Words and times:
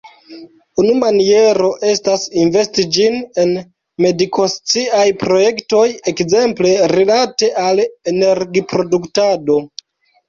Unu 0.83 0.93
maniero 1.01 1.67
estas 1.89 2.23
investi 2.45 2.85
ĝin 2.95 3.19
en 3.43 3.51
medikonsciaj 4.07 5.05
projektoj, 5.25 5.85
ekzemple 6.13 6.75
rilate 6.97 7.53
al 7.69 7.85
energiproduktado. 8.15 9.63